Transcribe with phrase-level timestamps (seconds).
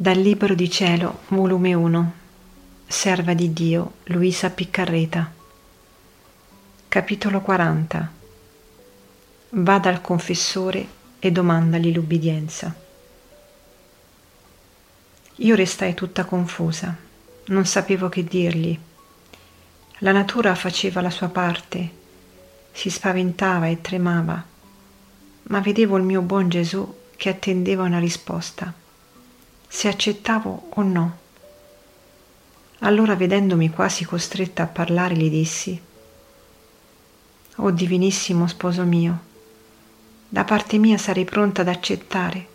[0.00, 2.12] Dal Libro di Cielo, volume 1,
[2.86, 5.28] Serva di Dio, Luisa Piccarreta.
[6.86, 8.12] Capitolo 40.
[9.48, 10.86] Va dal confessore
[11.18, 12.72] e domandagli l'ubbidienza.
[15.34, 16.96] Io restai tutta confusa,
[17.46, 18.78] non sapevo che dirgli.
[19.98, 21.90] La natura faceva la sua parte,
[22.70, 24.44] si spaventava e tremava,
[25.42, 28.86] ma vedevo il mio buon Gesù che attendeva una risposta
[29.68, 31.18] se accettavo o no.
[32.80, 35.80] Allora vedendomi quasi costretta a parlare gli dissi,
[37.60, 39.18] O divinissimo sposo mio,
[40.28, 42.46] da parte mia sarei pronta ad accettare,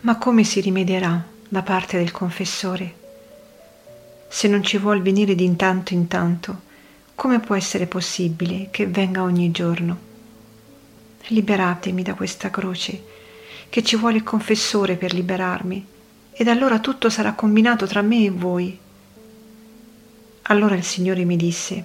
[0.00, 2.94] ma come si rimedierà da parte del confessore?
[4.28, 6.62] Se non ci vuol venire di intanto in tanto,
[7.14, 10.06] come può essere possibile che venga ogni giorno?
[11.28, 13.02] Liberatemi da questa croce,
[13.68, 15.86] che ci vuole il confessore per liberarmi
[16.40, 18.78] ed allora tutto sarà combinato tra me e voi.
[20.42, 21.84] Allora il Signore mi disse,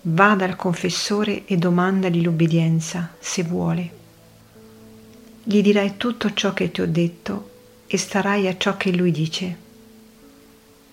[0.00, 3.90] vada al confessore e domandagli l'ubbidienza, se vuole.
[5.42, 7.50] Gli dirai tutto ciò che ti ho detto
[7.86, 9.56] e starai a ciò che lui dice.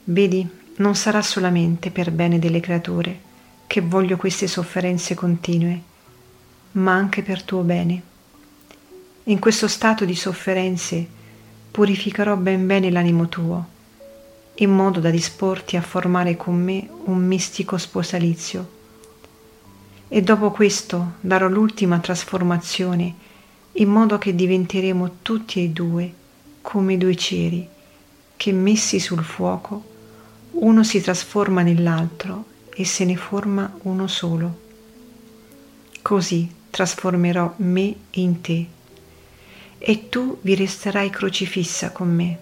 [0.04, 3.18] Vedi, non sarà solamente per bene delle creature
[3.66, 5.82] che voglio queste sofferenze continue,
[6.74, 8.02] ma anche per tuo bene.
[9.24, 11.15] In questo stato di sofferenze
[11.76, 13.66] purificherò ben bene l'animo tuo,
[14.56, 18.70] in modo da disporti a formare con me un mistico sposalizio.
[20.08, 23.14] E dopo questo darò l'ultima trasformazione,
[23.74, 26.14] in modo che diventeremo tutti e due
[26.62, 27.68] come due ceri,
[28.38, 29.84] che messi sul fuoco,
[30.52, 34.60] uno si trasforma nell'altro e se ne forma uno solo.
[36.02, 38.75] Così trasformerò me in te
[39.88, 42.38] e tu vi resterai crocifissa con me.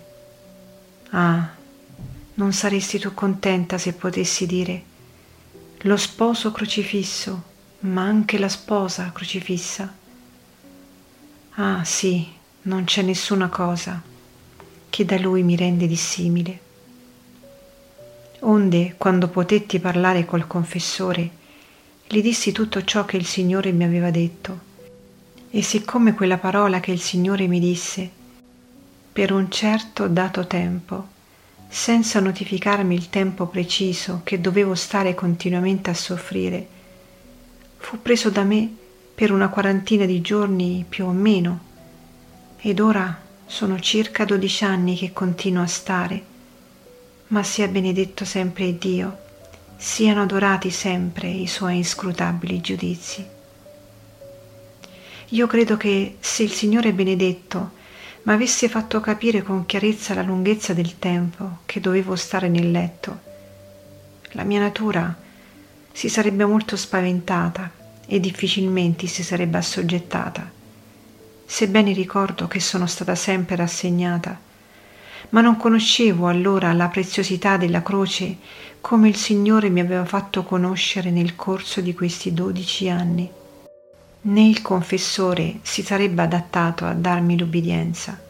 [1.10, 1.50] Ah,
[2.36, 4.84] non saresti tu contenta se potessi dire
[5.80, 7.44] lo sposo crocifisso,
[7.80, 9.94] ma anche la sposa crocifissa.
[11.56, 12.26] Ah sì,
[12.62, 14.02] non c'è nessuna cosa
[14.90, 16.60] che da lui mi rende dissimile.
[18.40, 21.30] Onde, quando potetti parlare col confessore,
[22.08, 24.72] gli dissi tutto ciò che il Signore mi aveva detto
[25.56, 28.10] e siccome quella parola che il Signore mi disse,
[29.14, 31.10] per un certo dato tempo,
[31.68, 36.68] senza notificarmi il tempo preciso che dovevo stare continuamente a soffrire,
[37.78, 38.68] fu preso da me
[39.14, 41.60] per una quarantina di giorni più o meno,
[42.58, 43.16] ed ora
[43.46, 46.24] sono circa dodici anni che continuo a stare,
[47.28, 49.18] ma sia benedetto sempre Dio,
[49.78, 53.42] siano adorati sempre i suoi inscrutabili giudizi.
[55.30, 57.72] Io credo che se il Signore benedetto
[58.24, 63.20] mi avesse fatto capire con chiarezza la lunghezza del tempo che dovevo stare nel letto,
[64.32, 65.16] la mia natura
[65.92, 67.72] si sarebbe molto spaventata
[68.06, 70.52] e difficilmente si sarebbe assoggettata,
[71.46, 74.40] sebbene ricordo che sono stata sempre rassegnata,
[75.30, 78.38] ma non conoscevo allora la preziosità della croce
[78.82, 83.42] come il Signore mi aveva fatto conoscere nel corso di questi dodici anni
[84.26, 88.22] né il confessore si sarebbe adattato a darmi l'ubbidienza.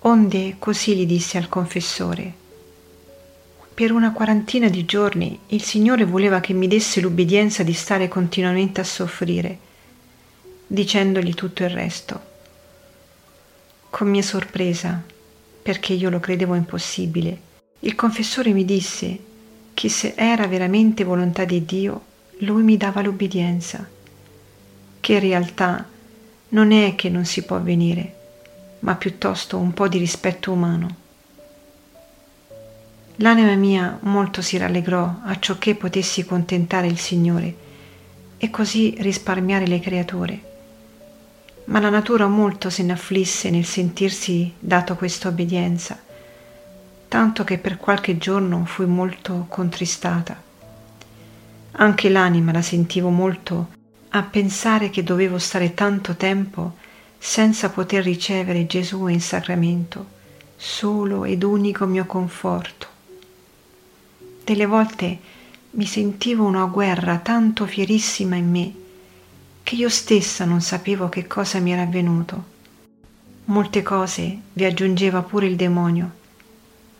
[0.00, 2.34] Onde così gli disse al confessore,
[3.72, 8.80] per una quarantina di giorni il Signore voleva che mi desse l'ubbidienza di stare continuamente
[8.80, 9.58] a soffrire,
[10.66, 12.28] dicendogli tutto il resto.
[13.88, 15.02] Con mia sorpresa,
[15.62, 17.48] perché io lo credevo impossibile,
[17.80, 19.18] il confessore mi disse
[19.72, 22.02] che se era veramente volontà di Dio,
[22.40, 23.98] lui mi dava l'ubbidienza
[25.00, 25.86] che in realtà
[26.50, 28.14] non è che non si può avvenire,
[28.80, 30.96] ma piuttosto un po' di rispetto umano.
[33.16, 37.54] L'anima mia molto si rallegrò a ciò che potessi contentare il Signore
[38.38, 40.40] e così risparmiare le creature.
[41.64, 45.98] Ma la natura molto se ne afflisse nel sentirsi dato questa obbedienza,
[47.08, 50.42] tanto che per qualche giorno fui molto contristata.
[51.72, 53.78] Anche l'anima la sentivo molto
[54.10, 56.76] a pensare che dovevo stare tanto tempo
[57.18, 60.18] senza poter ricevere Gesù in sacramento,
[60.56, 62.86] solo ed unico mio conforto.
[64.42, 65.18] Delle volte
[65.72, 68.74] mi sentivo una guerra tanto fierissima in me
[69.62, 72.58] che io stessa non sapevo che cosa mi era avvenuto.
[73.44, 76.10] Molte cose vi aggiungeva pure il demonio,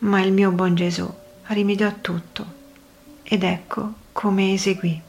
[0.01, 1.13] ma il mio buon Gesù
[1.47, 2.59] rimediò a tutto
[3.25, 5.09] ed ecco come eseguì.